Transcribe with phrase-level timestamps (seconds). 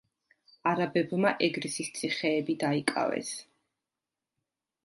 [0.71, 3.31] არაბებმა ეგრისის ციხეები დაიკავეს.